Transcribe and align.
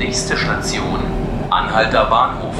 Nächste 0.00 0.34
Station, 0.34 0.98
Anhalter 1.50 2.06
Bahnhof. 2.06 2.54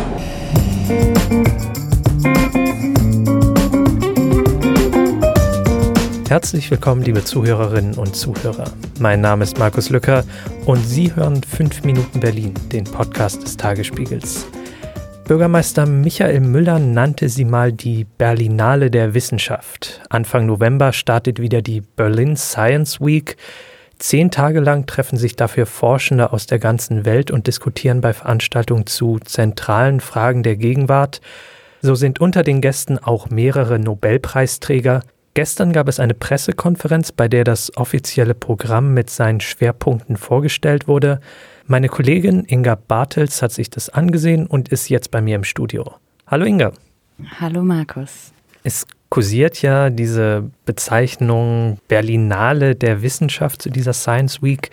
Herzlich 6.28 6.70
willkommen, 6.70 7.00
liebe 7.00 7.24
Zuhörerinnen 7.24 7.94
und 7.94 8.14
Zuhörer. 8.14 8.70
Mein 8.98 9.22
Name 9.22 9.44
ist 9.44 9.58
Markus 9.58 9.88
Lücker 9.88 10.24
und 10.66 10.86
Sie 10.86 11.16
hören 11.16 11.42
5 11.42 11.82
Minuten 11.84 12.20
Berlin, 12.20 12.52
den 12.72 12.84
Podcast 12.84 13.42
des 13.42 13.56
Tagesspiegels. 13.56 14.46
Bürgermeister 15.24 15.86
Michael 15.86 16.40
Müller 16.40 16.78
nannte 16.78 17.30
sie 17.30 17.46
mal 17.46 17.72
die 17.72 18.04
Berlinale 18.04 18.90
der 18.90 19.14
Wissenschaft. 19.14 20.02
Anfang 20.10 20.44
November 20.44 20.92
startet 20.92 21.40
wieder 21.40 21.62
die 21.62 21.80
Berlin 21.80 22.36
Science 22.36 23.00
Week. 23.00 23.38
Zehn 24.00 24.30
Tage 24.30 24.60
lang 24.60 24.86
treffen 24.86 25.18
sich 25.18 25.36
dafür 25.36 25.66
Forschende 25.66 26.32
aus 26.32 26.46
der 26.46 26.58
ganzen 26.58 27.04
Welt 27.04 27.30
und 27.30 27.46
diskutieren 27.46 28.00
bei 28.00 28.14
Veranstaltungen 28.14 28.86
zu 28.86 29.18
zentralen 29.18 30.00
Fragen 30.00 30.42
der 30.42 30.56
Gegenwart. 30.56 31.20
So 31.82 31.94
sind 31.94 32.18
unter 32.18 32.42
den 32.42 32.62
Gästen 32.62 32.98
auch 32.98 33.28
mehrere 33.28 33.78
Nobelpreisträger. 33.78 35.02
Gestern 35.34 35.74
gab 35.74 35.86
es 35.86 36.00
eine 36.00 36.14
Pressekonferenz, 36.14 37.12
bei 37.12 37.28
der 37.28 37.44
das 37.44 37.76
offizielle 37.76 38.32
Programm 38.32 38.94
mit 38.94 39.10
seinen 39.10 39.40
Schwerpunkten 39.40 40.16
vorgestellt 40.16 40.88
wurde. 40.88 41.20
Meine 41.66 41.88
Kollegin 41.88 42.46
Inga 42.46 42.76
Bartels 42.76 43.42
hat 43.42 43.52
sich 43.52 43.68
das 43.68 43.90
angesehen 43.90 44.46
und 44.46 44.70
ist 44.70 44.88
jetzt 44.88 45.10
bei 45.10 45.20
mir 45.20 45.36
im 45.36 45.44
Studio. 45.44 45.96
Hallo 46.26 46.46
Inga. 46.46 46.72
Hallo 47.38 47.62
Markus. 47.62 48.32
Es 48.64 48.86
kursiert 49.10 49.60
ja 49.60 49.90
diese 49.90 50.50
Bezeichnung 50.64 51.78
Berlinale 51.88 52.74
der 52.74 53.02
Wissenschaft 53.02 53.60
zu 53.60 53.68
dieser 53.68 53.92
Science 53.92 54.42
Week. 54.42 54.70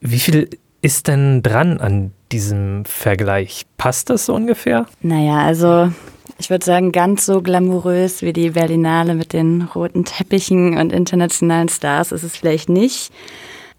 Wie 0.00 0.20
viel 0.20 0.50
ist 0.82 1.08
denn 1.08 1.42
dran 1.42 1.80
an 1.80 2.12
diesem 2.30 2.84
Vergleich? 2.84 3.64
Passt 3.78 4.10
das 4.10 4.26
so 4.26 4.34
ungefähr? 4.34 4.86
Naja, 5.00 5.38
also 5.38 5.90
ich 6.38 6.50
würde 6.50 6.64
sagen, 6.64 6.92
ganz 6.92 7.24
so 7.24 7.40
glamourös 7.40 8.20
wie 8.20 8.34
die 8.34 8.50
Berlinale 8.50 9.14
mit 9.14 9.32
den 9.32 9.62
roten 9.62 10.04
Teppichen 10.04 10.76
und 10.76 10.92
internationalen 10.92 11.68
Stars 11.68 12.12
ist 12.12 12.22
es 12.22 12.36
vielleicht 12.36 12.68
nicht. 12.68 13.12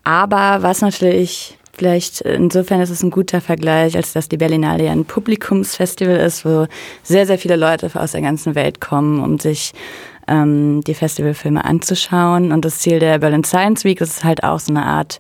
Aber 0.04 0.64
was 0.64 0.82
natürlich 0.82 1.58
Vielleicht 1.78 2.22
insofern 2.22 2.80
ist 2.80 2.90
es 2.90 3.04
ein 3.04 3.12
guter 3.12 3.42
Vergleich, 3.42 3.98
als 3.98 4.14
dass 4.14 4.30
die 4.30 4.38
Berlinale 4.38 4.86
ja 4.86 4.92
ein 4.92 5.06
Publikumsfestival 5.06 6.16
ist, 6.18 6.46
wo 6.46 6.68
sehr, 7.04 7.26
sehr 7.26 7.38
viele 7.38 7.58
Leute 7.58 7.90
aus 7.94 8.14
der 8.14 8.22
ganzen 8.22 8.56
Welt 8.56 8.80
kommen, 8.80 9.22
um 9.22 9.40
sich 9.40 9.74
ähm, 10.28 10.82
die 10.86 10.94
Festivalfilme 10.94 11.66
anzuschauen. 11.66 12.52
Und 12.52 12.64
das 12.64 12.80
Ziel 12.80 13.00
der 13.00 13.20
Berlin 13.20 13.44
Science 13.44 13.84
Week 13.84 14.00
ist 14.00 14.24
halt 14.24 14.44
auch 14.44 14.60
so 14.60 14.72
eine 14.72 14.86
Art 14.86 15.20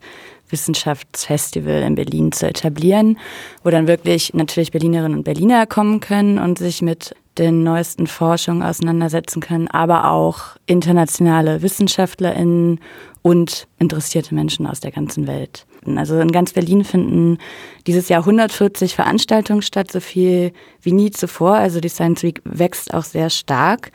Wissenschaftsfestival 0.49 1.81
in 1.81 1.95
Berlin 1.95 2.31
zu 2.31 2.47
etablieren, 2.47 3.17
wo 3.63 3.69
dann 3.69 3.87
wirklich 3.87 4.33
natürlich 4.33 4.71
Berlinerinnen 4.71 5.17
und 5.17 5.23
Berliner 5.23 5.65
kommen 5.65 5.99
können 5.99 6.37
und 6.39 6.57
sich 6.57 6.81
mit 6.81 7.15
den 7.37 7.63
neuesten 7.63 8.07
Forschungen 8.07 8.63
auseinandersetzen 8.63 9.41
können, 9.41 9.67
aber 9.67 10.09
auch 10.09 10.55
internationale 10.67 11.61
WissenschaftlerInnen 11.61 12.79
und 13.25 13.67
interessierte 13.79 14.35
Menschen 14.35 14.67
aus 14.67 14.81
der 14.81 14.91
ganzen 14.91 15.25
Welt. 15.25 15.65
Also 15.95 16.19
in 16.19 16.31
ganz 16.31 16.53
Berlin 16.53 16.83
finden 16.83 17.39
dieses 17.87 18.07
Jahr 18.07 18.19
140 18.19 18.93
Veranstaltungen 18.93 19.63
statt, 19.63 19.91
so 19.91 19.99
viel 19.99 20.51
wie 20.83 20.91
nie 20.91 21.09
zuvor. 21.09 21.55
Also 21.55 21.79
die 21.79 21.89
Science 21.89 22.21
Week 22.21 22.39
wächst 22.45 22.93
auch 22.93 23.03
sehr 23.03 23.31
stark. 23.31 23.89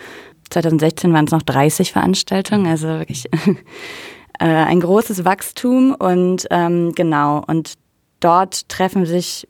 2016 0.50 1.12
waren 1.12 1.26
es 1.26 1.30
noch 1.30 1.42
30 1.42 1.92
Veranstaltungen, 1.92 2.66
also 2.66 2.88
wirklich 2.88 3.26
äh, 4.40 4.46
ein 4.46 4.80
großes 4.80 5.24
Wachstum 5.24 5.94
und 5.94 6.48
ähm, 6.50 6.92
genau 6.96 7.44
und 7.46 7.74
dort 8.18 8.68
treffen 8.68 9.06
sich, 9.06 9.46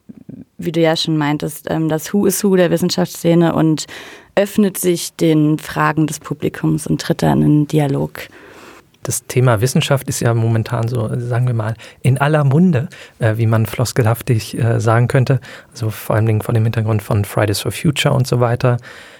wie 0.59 0.73
du 0.73 0.81
ja 0.81 0.95
schon 0.95 1.17
meintest, 1.17 1.71
ähm, 1.71 1.89
das 1.89 2.13
Who 2.13 2.27
is 2.27 2.45
Who 2.45 2.55
der 2.55 2.71
Wissenschaftsszene 2.71 3.55
und 3.55 3.87
öffnet 4.35 4.77
sich 4.77 5.15
den 5.15 5.59
Fragen 5.59 6.07
des 6.07 6.21
Publikums 6.21 6.87
und 6.87 7.01
tritt 7.01 7.23
dann 7.23 7.41
in 7.41 7.67
Dialog 7.67 8.29
das 9.03 9.27
Thema 9.27 9.61
Wissenschaft 9.61 10.09
ist 10.09 10.21
ja 10.21 10.35
momentan 10.35 10.89
so, 10.89 11.09
sagen 11.19 11.47
wir 11.47 11.55
mal, 11.55 11.75
in 12.03 12.19
aller 12.19 12.45
Munde, 12.45 12.89
äh, 13.19 13.37
wie 13.37 13.47
man 13.47 13.67
floskelhaftig 13.67 14.59
äh, 14.59 14.81
sagen 14.81 15.09
könnte. 15.09 15.41
Also 15.71 15.91
vor 15.91 16.17
allen 16.17 16.27
Dingen 16.27 16.43
vor 16.43 16.55
dem 16.55 16.65
Hintergrund 16.65 17.03
von 17.03 17.25
Fridays 17.25 17.61
for 17.61 17.73
Future 17.73 18.15
und 18.15 18.27
so 18.27 18.41
weiter. 18.41 18.77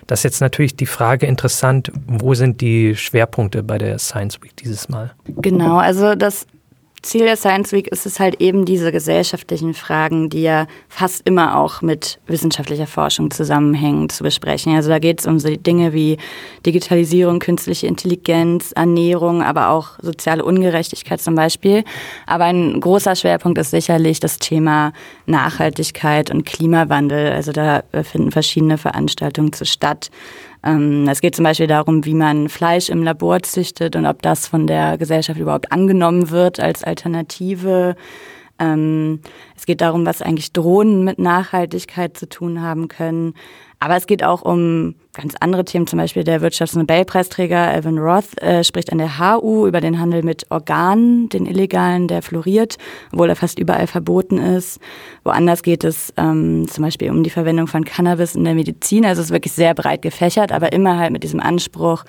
Das 0.07 0.21
ist 0.21 0.25
jetzt 0.25 0.41
natürlich 0.41 0.77
die 0.77 0.87
Frage 0.87 1.27
interessant, 1.27 1.93
wo 2.07 2.35
sind 2.35 2.61
die 2.61 2.97
Schwerpunkte 2.97 3.63
bei 3.63 3.79
der 3.79 3.99
Science 3.99 4.43
Week 4.43 4.57
dieses 4.57 4.89
Mal? 4.89 5.13
Genau, 5.25 5.79
also 5.79 6.15
das 6.15 6.47
Ziel 7.03 7.25
der 7.25 7.37
Science 7.37 7.73
Week 7.73 7.89
ist 7.89 8.05
es 8.05 8.21
halt 8.21 8.41
eben 8.43 8.67
diese 8.67 8.93
gesellschaftlichen 8.93 9.73
Fragen, 9.73 10.29
die 10.29 10.43
ja 10.43 10.67
fast 10.89 11.27
immer 11.27 11.59
auch 11.59 11.81
mit 11.81 12.19
wissenschaftlicher 12.27 12.87
Forschung 12.87 13.31
zusammenhängen, 13.31 14.11
zu 14.11 14.23
besprechen. 14.23 14.75
Also 14.75 14.91
da 14.91 14.99
geht 14.99 15.21
es 15.21 15.27
um 15.27 15.39
so 15.39 15.49
Dinge 15.49 15.95
wie 15.95 16.19
Digitalisierung, 16.67 17.39
künstliche 17.39 17.87
Intelligenz, 17.87 18.73
Ernährung, 18.73 19.43
aber 19.43 19.71
auch 19.71 19.99
soziale 20.03 20.45
Ungerechtigkeit 20.45 21.23
zum 21.23 21.35
Beispiel. 21.35 21.85
Aber 22.27 22.45
ein 22.45 22.79
großer 22.81 23.17
Schwerpunkt 23.17 23.59
ist 23.59 23.71
sicherlich 23.71 24.21
das 24.21 24.39
Thema 24.39 24.93
Nachhaltigkeit 25.25 26.31
und 26.31 26.45
Klimawandel. 26.45 27.33
Also 27.33 27.53
da 27.53 27.83
finden 28.03 28.31
verschiedene 28.31 28.77
Veranstaltungen 28.77 29.55
zu 29.55 29.65
statt. 29.65 30.11
Ähm, 30.65 31.09
es 31.09 31.21
geht 31.21 31.35
zum 31.35 31.45
Beispiel 31.45 31.67
darum, 31.67 32.05
wie 32.05 32.15
man 32.15 32.49
Fleisch 32.49 32.89
im 32.89 33.03
Labor 33.03 33.43
züchtet 33.43 33.97
und 33.97 34.07
ob 34.07 34.23
das 34.23 34.47
von 34.47 34.67
der 34.67 34.99
Gesellschaft 34.99 35.41
überhaupt 35.41 35.73
angenommen 35.73 36.31
wird 36.31 36.61
als 36.61 36.85
Alternative. 36.85 37.97
Ähm, 38.61 39.21
es 39.57 39.67
geht 39.67 39.81
darum, 39.81 40.07
was 40.07 40.23
eigentlich 40.23 40.53
Drohnen 40.53 41.03
mit 41.03 41.19
Nachhaltigkeit 41.19 42.17
zu 42.17 42.29
tun 42.29 42.63
haben 42.63 42.89
können. 42.89 43.35
Aber 43.83 43.97
es 43.97 44.07
geht 44.07 44.23
auch 44.23 44.43
um 44.43 44.95
ganz 45.15 45.35
andere 45.41 45.65
Themen, 45.65 45.87
zum 45.87 45.99
Beispiel 45.99 46.23
der 46.23 46.43
Wirtschaftsnobelpreisträger 46.43 47.75
Evan 47.75 47.99
Roth 47.99 48.41
äh, 48.43 48.63
spricht 48.63 48.93
an 48.93 48.99
der 48.99 49.19
HU 49.19 49.67
über 49.67 49.81
den 49.81 49.99
Handel 49.99 50.23
mit 50.23 50.47
Organen, 50.51 51.31
den 51.31 51.47
illegalen, 51.47 52.07
der 52.07 52.21
floriert, 52.21 52.77
obwohl 53.11 53.31
er 53.31 53.37
fast 53.37 53.59
überall 53.59 53.87
verboten 53.87 54.37
ist. 54.37 54.81
Woanders 55.25 55.63
geht 55.63 55.83
es 55.83 56.13
ähm, 56.19 56.69
zum 56.69 56.85
Beispiel 56.85 57.11
um 57.11 57.23
die 57.23 57.31
Verwendung 57.31 57.69
von 57.69 57.87
Cannabis 57.87 58.35
in 58.35 58.45
der 58.45 58.55
Medizin. 58.55 59.07
Also 59.07 59.23
es 59.23 59.29
ist 59.29 59.33
wirklich 59.33 59.55
sehr 59.55 59.73
breit 59.75 60.03
gefächert, 60.03 60.53
aber 60.53 60.75
immer 60.75 60.99
halt 60.99 61.11
mit 61.11 61.25
diesem 61.25 61.41
Anspruch, 61.41 62.05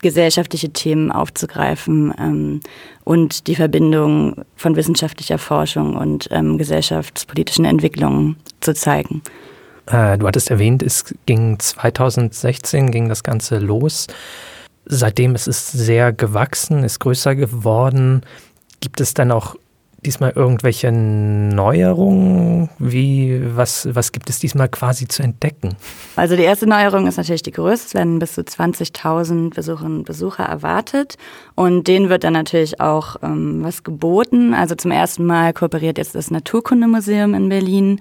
gesellschaftliche 0.00 0.70
Themen 0.70 1.10
aufzugreifen 1.10 2.14
ähm, 2.18 2.60
und 3.04 3.46
die 3.46 3.54
Verbindung 3.54 4.44
von 4.56 4.76
wissenschaftlicher 4.76 5.38
Forschung 5.38 5.96
und 5.96 6.28
ähm, 6.30 6.58
gesellschaftspolitischen 6.58 7.64
Entwicklungen 7.64 8.36
zu 8.60 8.74
zeigen. 8.74 9.22
Äh, 9.86 10.18
du 10.18 10.26
hattest 10.26 10.50
erwähnt, 10.50 10.82
es 10.82 11.14
ging 11.26 11.58
2016 11.58 12.90
ging 12.90 13.08
das 13.08 13.22
Ganze 13.22 13.58
los. 13.58 14.06
Seitdem 14.84 15.34
ist 15.34 15.48
es 15.48 15.70
sehr 15.70 16.12
gewachsen, 16.12 16.84
ist 16.84 17.00
größer 17.00 17.34
geworden. 17.34 18.22
Gibt 18.80 19.00
es 19.00 19.14
dann 19.14 19.32
auch 19.32 19.56
diesmal 20.04 20.32
irgendwelche 20.34 20.92
Neuerungen? 20.92 22.68
Wie, 22.78 23.40
was, 23.56 23.88
was 23.92 24.12
gibt 24.12 24.30
es 24.30 24.38
diesmal 24.38 24.68
quasi 24.68 25.08
zu 25.08 25.22
entdecken? 25.22 25.76
Also 26.16 26.36
die 26.36 26.42
erste 26.42 26.66
Neuerung 26.66 27.06
ist 27.06 27.16
natürlich 27.16 27.42
die 27.42 27.50
größte. 27.50 27.88
Es 27.88 27.94
werden 27.94 28.18
bis 28.18 28.34
zu 28.34 28.42
20.000 28.42 29.54
Besucherinnen 29.54 29.98
und 29.98 30.04
Besucher 30.04 30.44
erwartet. 30.44 31.16
Und 31.54 31.88
denen 31.88 32.08
wird 32.08 32.24
dann 32.24 32.32
natürlich 32.32 32.80
auch 32.80 33.16
ähm, 33.22 33.60
was 33.62 33.82
geboten. 33.82 34.54
Also 34.54 34.74
zum 34.74 34.90
ersten 34.90 35.26
Mal 35.26 35.52
kooperiert 35.52 35.98
jetzt 35.98 36.14
das 36.14 36.30
Naturkundemuseum 36.30 37.34
in 37.34 37.48
Berlin 37.48 38.00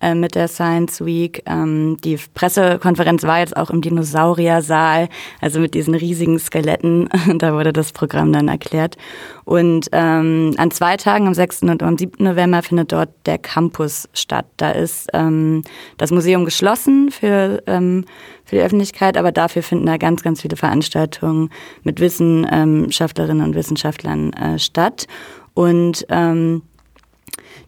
äh, 0.00 0.14
mit 0.14 0.34
der 0.34 0.48
Science 0.48 1.04
Week. 1.04 1.42
Ähm, 1.46 1.96
die 2.04 2.18
Pressekonferenz 2.34 3.22
war 3.22 3.38
jetzt 3.38 3.56
auch 3.56 3.70
im 3.70 3.80
Dinosauriersaal, 3.80 5.08
also 5.40 5.60
mit 5.60 5.74
diesen 5.74 5.94
riesigen 5.94 6.38
Skeletten. 6.38 7.08
da 7.38 7.54
wurde 7.54 7.72
das 7.72 7.92
Programm 7.92 8.32
dann 8.32 8.48
erklärt. 8.48 8.96
Und 9.44 9.88
ähm, 9.92 10.54
an 10.58 10.70
zwei 10.70 10.96
Tagen, 10.96 11.26
am 11.26 11.34
6. 11.34 11.62
und 11.62 11.82
am 11.82 11.96
7. 11.96 12.24
November, 12.24 12.62
findet 12.62 12.92
dort 12.92 13.10
der 13.26 13.38
Campus 13.38 14.08
statt. 14.12 14.46
Da 14.56 14.72
ist 14.72 15.08
ähm, 15.14 15.62
das 15.98 16.10
Museum 16.10 16.44
geschlossen 16.44 17.10
für, 17.10 17.62
ähm, 17.66 18.04
für 18.44 18.56
die 18.56 18.62
Öffentlichkeit, 18.62 19.16
aber 19.16 19.32
dafür 19.32 19.62
finden 19.62 19.86
da 19.86 19.96
ganz, 19.96 20.22
ganz 20.22 20.42
viele 20.42 20.56
Veranstaltungen 20.56 21.50
mit 21.84 22.00
Wissenschaftlerinnen 22.00 23.46
und 23.46 23.54
Wissenschaftlern 23.54 24.32
äh, 24.32 24.58
statt. 24.58 25.06
Und 25.54 26.04
ähm, 26.10 26.62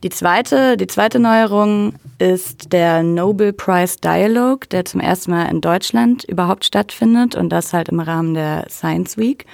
die 0.03 0.11
zweite, 0.11 0.77
die 0.77 0.87
zweite 0.87 1.19
Neuerung 1.19 1.95
ist 2.19 2.73
der 2.73 3.03
Nobel 3.03 3.53
Prize 3.53 3.97
Dialogue, 4.03 4.67
der 4.71 4.85
zum 4.85 5.01
ersten 5.01 5.33
Mal 5.33 5.47
in 5.47 5.61
Deutschland 5.61 6.25
überhaupt 6.25 6.65
stattfindet 6.65 7.35
und 7.35 7.51
das 7.51 7.73
halt 7.73 7.89
im 7.89 8.01
Rahmen 8.01 8.35
der 8.35 8.67
Science 8.69 9.17
Week. 9.17 9.47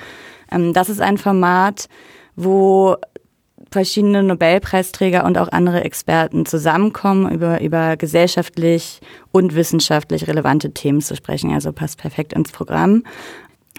Ähm, 0.50 0.72
das 0.72 0.88
ist 0.88 1.00
ein 1.00 1.18
Format, 1.18 1.88
wo 2.36 2.96
verschiedene 3.70 4.22
Nobelpreisträger 4.22 5.24
und 5.24 5.36
auch 5.36 5.48
andere 5.48 5.82
Experten 5.82 6.46
zusammenkommen, 6.46 7.30
über, 7.30 7.60
über 7.60 7.96
gesellschaftlich 7.96 9.00
und 9.32 9.54
wissenschaftlich 9.56 10.28
relevante 10.28 10.72
Themen 10.72 11.00
zu 11.00 11.16
sprechen. 11.16 11.52
Also 11.52 11.72
passt 11.72 11.98
perfekt 11.98 12.32
ins 12.34 12.52
Programm. 12.52 13.02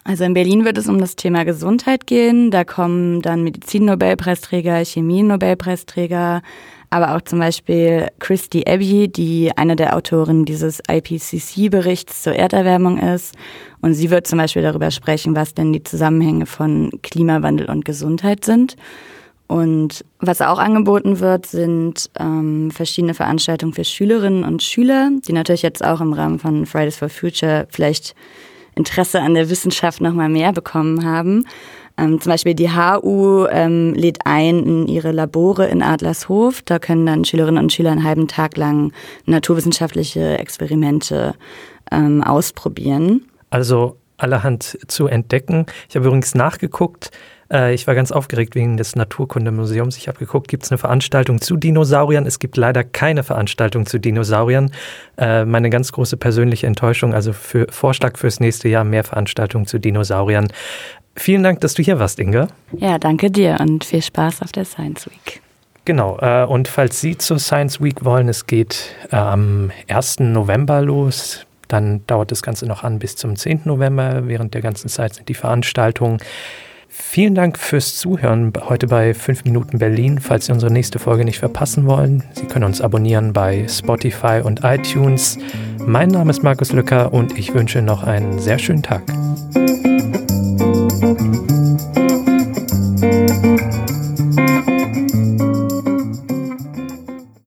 Also 0.07 0.23
in 0.23 0.35
Berlin 0.35 0.65
wird 0.65 0.77
es 0.77 0.87
um 0.87 0.99
das 0.99 1.15
Thema 1.15 1.45
Gesundheit 1.45 2.05
gehen. 2.05 2.51
Da 2.51 2.63
kommen 2.63 3.23
dann 3.23 3.43
Medizin-Nobelpreisträger, 3.43 4.85
Chemie-Nobelpreisträger, 4.85 6.43
aber 6.91 7.15
auch 7.15 7.21
zum 7.21 7.39
Beispiel 7.39 8.09
Christy 8.19 8.65
Abbey, 8.67 9.07
die 9.07 9.51
eine 9.57 9.75
der 9.75 9.95
Autorinnen 9.95 10.45
dieses 10.45 10.79
IPCC-Berichts 10.87 12.21
zur 12.21 12.35
Erderwärmung 12.35 12.99
ist. 12.99 13.33
Und 13.81 13.95
sie 13.95 14.11
wird 14.11 14.27
zum 14.27 14.37
Beispiel 14.37 14.61
darüber 14.61 14.91
sprechen, 14.91 15.35
was 15.35 15.55
denn 15.55 15.73
die 15.73 15.81
Zusammenhänge 15.81 16.45
von 16.45 16.91
Klimawandel 17.01 17.67
und 17.67 17.83
Gesundheit 17.83 18.45
sind. 18.45 18.75
Und 19.47 20.05
was 20.19 20.39
auch 20.41 20.59
angeboten 20.59 21.19
wird, 21.19 21.47
sind 21.47 22.11
ähm, 22.19 22.69
verschiedene 22.69 23.15
Veranstaltungen 23.15 23.73
für 23.73 23.83
Schülerinnen 23.83 24.43
und 24.43 24.61
Schüler, 24.61 25.09
die 25.27 25.33
natürlich 25.33 25.63
jetzt 25.63 25.83
auch 25.83 25.99
im 25.99 26.13
Rahmen 26.13 26.37
von 26.37 26.67
Fridays 26.67 26.97
for 26.97 27.09
Future 27.09 27.65
vielleicht 27.71 28.15
Interesse 28.75 29.22
an 29.22 29.33
der 29.33 29.50
Wissenschaft 29.50 30.01
noch 30.01 30.13
mal 30.13 30.30
mehr 30.30 30.54
bekommen 30.54 31.06
haben. 31.06 31.45
Ähm, 31.98 32.19
zum 32.19 32.31
Beispiel 32.31 32.54
die 32.54 32.69
HU 32.72 33.45
ähm, 33.50 33.94
lädt 33.94 34.19
ein 34.25 34.63
in 34.66 34.88
ihre 34.88 35.12
Labore 35.12 35.68
in 35.68 35.81
Adlershof. 35.81 36.62
Da 36.62 36.77
können 36.80 37.06
dann 37.06 37.25
Schülerinnen 37.25 37.63
und 37.63 37.72
Schüler 37.72 37.92
einen 37.92 38.04
halben 38.04 38.27
Tag 38.27 38.57
lang 38.57 38.92
naturwissenschaftliche 39.25 40.38
Experimente 40.38 41.36
ähm, 41.92 42.22
ausprobieren. 42.22 43.25
Also 43.50 43.98
allerhand 44.17 44.77
zu 44.88 45.07
entdecken. 45.07 45.65
Ich 45.89 45.95
habe 45.95 46.06
übrigens 46.07 46.35
nachgeguckt, 46.35 47.12
äh, 47.51 47.73
ich 47.73 47.88
war 47.88 47.95
ganz 47.95 48.12
aufgeregt 48.12 48.56
wegen 48.56 48.77
des 48.77 48.95
Naturkundemuseums. 48.95 49.97
Ich 49.97 50.07
habe 50.07 50.19
geguckt, 50.19 50.47
gibt 50.47 50.63
es 50.63 50.71
eine 50.71 50.77
Veranstaltung 50.77 51.41
zu 51.41 51.57
Dinosauriern? 51.57 52.25
Es 52.25 52.39
gibt 52.39 52.57
leider 52.57 52.83
keine 52.83 53.23
Veranstaltung 53.23 53.85
zu 53.85 54.00
Dinosauriern. 54.00 54.71
Äh, 55.17 55.45
meine 55.45 55.69
ganz 55.69 55.91
große 55.91 56.17
persönliche 56.17 56.67
Enttäuschung, 56.67 57.13
also 57.13 57.33
für 57.33 57.67
Vorschlag 57.69 58.17
fürs 58.17 58.39
nächste 58.39 58.69
Jahr 58.69 58.83
mehr 58.83 59.03
Veranstaltungen 59.03 59.65
zu 59.65 59.79
Dinosauriern. 59.79 60.47
Vielen 61.15 61.44
Dank, 61.44 61.62
dass 61.62 61.73
du 61.75 61.83
hier 61.83 62.00
warst, 62.00 62.19
Inga. 62.19 62.47
Ja, 62.73 62.97
danke 62.97 63.31
dir 63.31 63.57
und 63.62 63.85
viel 63.85 64.01
Spaß 64.01 64.41
auf 64.41 64.51
der 64.51 64.65
Science 64.65 65.09
Week. 65.09 65.41
Genau, 65.85 66.17
äh, 66.19 66.45
und 66.45 66.67
falls 66.67 67.00
Sie 67.00 67.15
zur 67.17 67.39
Science 67.39 67.79
Week 67.79 68.03
wollen, 68.03 68.27
es 68.27 68.47
geht 68.47 68.95
am 69.12 69.71
1. 69.88 70.19
November 70.19 70.81
los. 70.81 71.45
Dann 71.67 72.06
dauert 72.07 72.31
das 72.31 72.41
Ganze 72.41 72.65
noch 72.65 72.83
an 72.83 73.00
bis 73.00 73.15
zum 73.15 73.35
10. 73.35 73.62
November. 73.65 74.27
Während 74.27 74.53
der 74.53 74.62
ganzen 74.62 74.89
Zeit 74.89 75.15
sind 75.15 75.29
die 75.29 75.33
Veranstaltungen. 75.33 76.19
Vielen 76.97 77.35
Dank 77.35 77.57
fürs 77.57 77.97
Zuhören 77.97 78.53
heute 78.69 78.88
bei 78.88 79.13
5 79.13 79.44
Minuten 79.44 79.79
Berlin. 79.79 80.19
Falls 80.19 80.45
Sie 80.45 80.53
unsere 80.53 80.71
nächste 80.71 80.97
Folge 80.97 81.25
nicht 81.25 81.39
verpassen 81.39 81.85
wollen, 81.88 82.23
Sie 82.31 82.45
können 82.45 82.63
uns 82.63 82.79
abonnieren 82.79 83.33
bei 83.33 83.67
Spotify 83.67 84.39
und 84.41 84.63
iTunes. 84.63 85.38
Mein 85.85 86.09
Name 86.09 86.31
ist 86.31 86.41
Markus 86.41 86.71
Lücker 86.71 87.12
und 87.12 87.38
ich 87.38 87.53
wünsche 87.53 87.81
noch 87.81 88.03
einen 88.03 88.39
sehr 88.39 88.59
schönen 88.59 88.81
Tag. 88.81 89.03